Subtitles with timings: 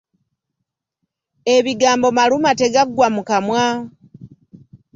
[1.55, 3.65] Ebigambo maluma tegaggwa mu kamwa.